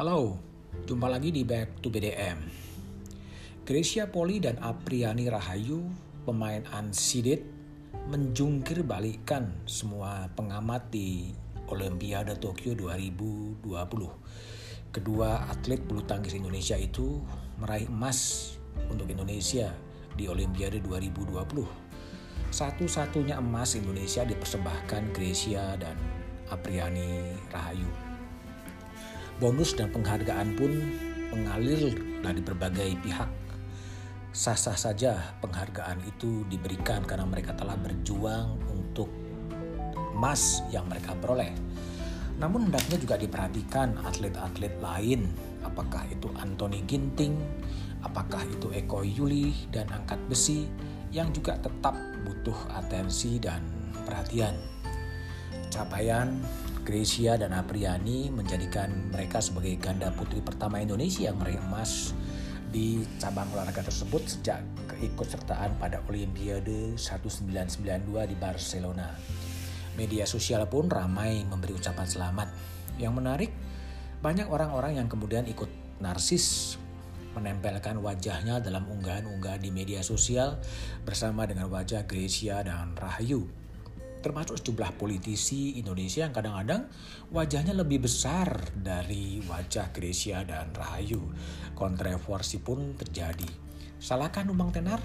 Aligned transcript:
Halo, 0.00 0.40
jumpa 0.88 1.12
lagi 1.12 1.28
di 1.28 1.44
Back 1.44 1.84
to 1.84 1.92
BDM. 1.92 2.40
Gracia 3.68 4.08
Poli 4.08 4.40
dan 4.40 4.56
Apriani 4.56 5.28
Rahayu, 5.28 5.84
pemain 6.24 6.64
unseeded, 6.72 7.44
menjungkir 8.08 8.80
balikan 8.80 9.52
semua 9.68 10.32
pengamat 10.32 10.88
di 10.88 11.36
Olimpiade 11.68 12.32
Tokyo 12.40 12.72
2020. 12.72 13.60
Kedua 14.88 15.44
atlet 15.52 15.84
bulu 15.84 16.00
tangkis 16.08 16.32
Indonesia 16.32 16.80
itu 16.80 17.20
meraih 17.60 17.84
emas 17.92 18.56
untuk 18.88 19.04
Indonesia 19.04 19.68
di 20.16 20.32
Olimpiade 20.32 20.80
2020. 20.80 21.28
Satu-satunya 22.48 23.36
emas 23.36 23.76
Indonesia 23.76 24.24
dipersembahkan 24.24 25.12
Gracia 25.12 25.76
dan 25.76 26.00
Apriani 26.48 27.36
Rahayu 27.52 28.09
bonus 29.40 29.72
dan 29.72 29.88
penghargaan 29.88 30.54
pun 30.54 30.68
mengalir 31.32 31.96
dari 32.20 32.44
berbagai 32.44 33.00
pihak. 33.00 33.30
Sah-sah 34.30 34.78
saja 34.78 35.34
penghargaan 35.42 36.04
itu 36.06 36.46
diberikan 36.46 37.02
karena 37.02 37.26
mereka 37.26 37.56
telah 37.56 37.74
berjuang 37.74 38.60
untuk 38.70 39.10
emas 40.14 40.62
yang 40.70 40.86
mereka 40.86 41.16
peroleh. 41.18 41.50
Namun 42.38 42.68
hendaknya 42.68 43.00
juga 43.00 43.16
diperhatikan 43.16 44.00
atlet-atlet 44.04 44.76
lain, 44.78 45.32
apakah 45.64 46.04
itu 46.12 46.28
Anthony 46.36 46.84
Ginting, 46.84 47.34
apakah 48.04 48.44
itu 48.46 48.68
Eko 48.70 49.02
Yuli 49.02 49.52
dan 49.72 49.88
angkat 49.90 50.20
besi 50.28 50.68
yang 51.10 51.32
juga 51.34 51.58
tetap 51.58 51.96
butuh 52.22 52.56
atensi 52.76 53.40
dan 53.42 53.64
perhatian. 54.06 54.54
Capaian 55.68 56.38
Gracia 56.90 57.38
dan 57.38 57.54
Apriani 57.54 58.34
menjadikan 58.34 58.90
mereka 59.14 59.38
sebagai 59.38 59.78
ganda 59.78 60.10
putri 60.10 60.42
pertama 60.42 60.82
Indonesia 60.82 61.30
yang 61.30 61.38
meraih 61.38 61.62
emas 61.62 62.18
di 62.66 63.06
cabang 63.22 63.46
olahraga 63.54 63.86
tersebut 63.86 64.18
sejak 64.26 64.58
keikutsertaan 64.90 65.78
pada 65.78 66.02
Olimpiade 66.10 66.98
1992 66.98 68.10
di 68.26 68.34
Barcelona. 68.34 69.06
Media 69.94 70.26
sosial 70.26 70.66
pun 70.66 70.90
ramai 70.90 71.46
memberi 71.46 71.78
ucapan 71.78 72.10
selamat. 72.10 72.50
Yang 72.98 73.14
menarik, 73.14 73.50
banyak 74.18 74.50
orang-orang 74.50 74.98
yang 74.98 75.06
kemudian 75.06 75.46
ikut 75.46 75.70
narsis 76.02 76.74
menempelkan 77.38 78.02
wajahnya 78.02 78.58
dalam 78.58 78.90
unggahan-unggahan 78.90 79.62
di 79.62 79.70
media 79.70 80.02
sosial 80.02 80.58
bersama 81.06 81.46
dengan 81.46 81.70
wajah 81.70 82.02
Gracia 82.02 82.66
dan 82.66 82.98
Rahayu 82.98 83.59
termasuk 84.20 84.60
sejumlah 84.60 84.96
politisi 85.00 85.80
Indonesia 85.80 86.24
yang 86.24 86.32
kadang-kadang 86.36 86.88
wajahnya 87.32 87.72
lebih 87.72 88.04
besar 88.04 88.72
dari 88.76 89.40
wajah 89.44 89.92
Gresia 89.92 90.44
dan 90.44 90.72
Rahayu. 90.72 91.20
Kontroversi 91.74 92.60
pun 92.60 92.96
terjadi. 92.96 93.48
Salahkah 94.00 94.44
Numbang 94.44 94.72
Tenar? 94.72 95.00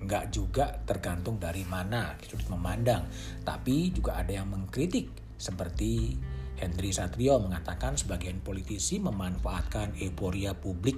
Enggak 0.00 0.32
juga 0.32 0.80
tergantung 0.88 1.36
dari 1.36 1.64
mana 1.68 2.16
sudut 2.24 2.48
memandang. 2.48 3.04
Tapi 3.44 3.92
juga 3.92 4.16
ada 4.16 4.32
yang 4.32 4.48
mengkritik 4.48 5.12
seperti 5.36 6.16
Hendri 6.60 6.92
Satrio 6.92 7.40
mengatakan 7.40 7.96
sebagian 7.96 8.44
politisi 8.44 9.00
memanfaatkan 9.00 9.96
euforia 9.96 10.52
publik 10.52 10.96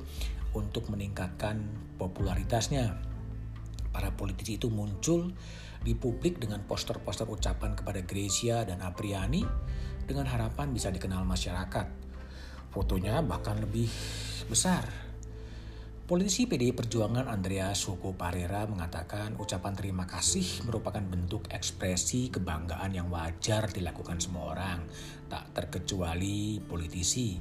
untuk 0.54 0.90
meningkatkan 0.90 1.62
popularitasnya. 1.98 3.11
Para 3.92 4.10
politisi 4.16 4.56
itu 4.56 4.72
muncul 4.72 5.30
di 5.84 5.92
publik 5.92 6.40
dengan 6.40 6.64
poster-poster 6.64 7.28
ucapan 7.28 7.76
kepada 7.76 8.00
Gracia 8.02 8.64
dan 8.64 8.80
Apriani 8.80 9.44
dengan 10.08 10.26
harapan 10.26 10.72
bisa 10.72 10.88
dikenal 10.88 11.22
masyarakat. 11.28 11.86
Fotonya 12.72 13.20
bahkan 13.20 13.60
lebih 13.60 13.86
besar. 14.48 15.12
Politisi 16.02 16.44
PDI 16.44 16.74
Perjuangan 16.74 17.30
Andrea 17.30 17.72
Suko 17.78 18.12
Parera 18.12 18.66
mengatakan 18.66 19.38
ucapan 19.38 19.72
terima 19.72 20.04
kasih 20.04 20.66
merupakan 20.66 21.00
bentuk 21.00 21.46
ekspresi 21.48 22.28
kebanggaan 22.28 22.92
yang 22.92 23.08
wajar 23.08 23.70
dilakukan 23.70 24.18
semua 24.18 24.52
orang, 24.52 24.84
tak 25.30 25.54
terkecuali 25.56 26.58
politisi 26.60 27.38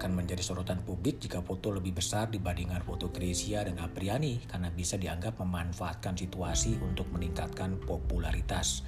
akan 0.00 0.16
menjadi 0.16 0.40
sorotan 0.40 0.80
publik 0.80 1.20
jika 1.20 1.44
foto 1.44 1.68
lebih 1.68 2.00
besar 2.00 2.32
dibandingkan 2.32 2.80
foto 2.80 3.12
Grecia 3.12 3.60
dan 3.60 3.76
Apriani 3.76 4.40
karena 4.48 4.72
bisa 4.72 4.96
dianggap 4.96 5.36
memanfaatkan 5.36 6.16
situasi 6.16 6.80
untuk 6.80 7.12
meningkatkan 7.12 7.76
popularitas. 7.84 8.80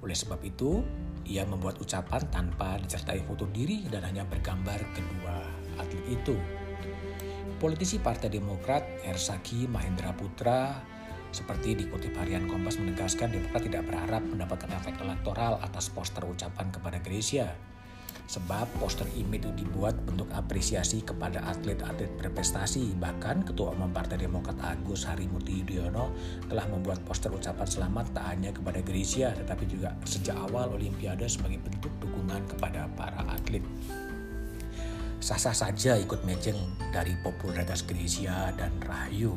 Oleh 0.00 0.16
sebab 0.16 0.40
itu, 0.40 0.80
ia 1.28 1.44
membuat 1.44 1.84
ucapan 1.84 2.24
tanpa 2.32 2.80
disertai 2.80 3.20
foto 3.28 3.44
diri 3.52 3.84
dan 3.92 4.08
hanya 4.08 4.24
bergambar 4.24 4.80
kedua 4.96 5.44
atlet 5.76 6.04
itu. 6.08 6.40
Politisi 7.60 8.00
Partai 8.00 8.32
Demokrat 8.32 9.04
Ersaki 9.04 9.68
Mahendra 9.68 10.16
Putra 10.16 10.80
seperti 11.28 11.76
dikutip 11.76 12.16
harian 12.16 12.48
Kompas 12.48 12.80
menegaskan 12.80 13.36
Demokrat 13.36 13.68
tidak 13.68 13.84
berharap 13.84 14.24
mendapatkan 14.24 14.70
efek 14.80 14.96
elektoral 15.02 15.60
atas 15.60 15.92
poster 15.92 16.24
ucapan 16.24 16.72
kepada 16.72 17.02
Grecia. 17.04 17.73
Sebab 18.24 18.80
poster 18.80 19.04
ini 19.12 19.36
itu 19.36 19.52
dibuat 19.52 19.92
bentuk 20.08 20.32
apresiasi 20.32 21.04
kepada 21.04 21.44
atlet-atlet 21.44 22.08
berprestasi. 22.16 22.96
Bahkan 22.96 23.44
Ketua 23.44 23.76
Umum 23.76 23.92
Partai 23.92 24.16
Demokrat 24.16 24.56
Agus 24.64 25.04
Harimurti 25.04 25.60
Yudhoyono 25.60 26.08
telah 26.48 26.64
membuat 26.72 27.04
poster 27.04 27.28
ucapan 27.28 27.68
selamat 27.68 28.16
tak 28.16 28.24
hanya 28.32 28.50
kepada 28.56 28.80
Grecia 28.80 29.36
tetapi 29.36 29.68
juga 29.68 29.92
sejak 30.08 30.40
awal 30.40 30.72
Olimpiade 30.72 31.28
sebagai 31.28 31.60
bentuk 31.60 31.92
dukungan 32.00 32.48
kepada 32.48 32.88
para 32.96 33.28
atlet. 33.28 33.62
Sah-sah 35.20 35.56
saja 35.56 35.96
ikut 36.00 36.24
matching 36.24 36.56
dari 36.92 37.16
popularitas 37.20 37.84
Grecia 37.84 38.52
dan 38.56 38.72
Rahayu. 38.80 39.36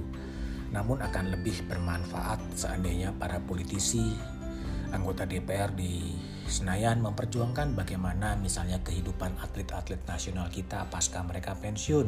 Namun 0.72 1.00
akan 1.00 1.32
lebih 1.32 1.64
bermanfaat 1.68 2.40
seandainya 2.56 3.16
para 3.16 3.40
politisi 3.40 4.16
anggota 4.92 5.24
DPR 5.24 5.72
di 5.76 6.12
Senayan 6.48 7.04
memperjuangkan 7.04 7.76
bagaimana 7.76 8.40
misalnya 8.40 8.80
kehidupan 8.80 9.36
atlet-atlet 9.44 10.00
nasional 10.08 10.48
kita 10.48 10.88
pasca 10.88 11.20
mereka 11.20 11.60
pensiun. 11.60 12.08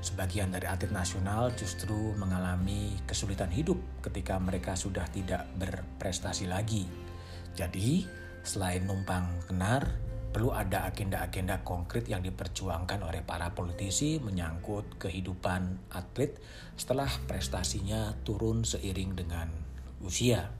Sebagian 0.00 0.48
dari 0.48 0.64
atlet 0.64 0.88
nasional 0.88 1.52
justru 1.52 2.16
mengalami 2.16 2.96
kesulitan 3.04 3.52
hidup 3.52 3.76
ketika 4.00 4.40
mereka 4.40 4.72
sudah 4.72 5.04
tidak 5.12 5.44
berprestasi 5.60 6.48
lagi. 6.48 6.88
Jadi, 7.52 8.08
selain 8.40 8.88
numpang 8.88 9.28
kenar, 9.44 9.92
perlu 10.32 10.56
ada 10.56 10.88
agenda-agenda 10.88 11.60
konkret 11.60 12.08
yang 12.08 12.24
diperjuangkan 12.24 13.04
oleh 13.04 13.20
para 13.20 13.52
politisi 13.52 14.16
menyangkut 14.24 14.96
kehidupan 14.96 15.92
atlet 15.92 16.32
setelah 16.80 17.12
prestasinya 17.28 18.16
turun 18.24 18.64
seiring 18.64 19.12
dengan 19.20 19.52
usia. 20.00 20.59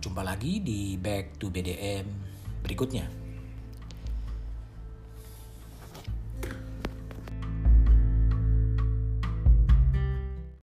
Jumpa 0.00 0.24
lagi 0.24 0.64
di 0.64 0.96
Back 0.96 1.36
to 1.36 1.52
BDM 1.52 2.08
berikutnya. 2.64 3.19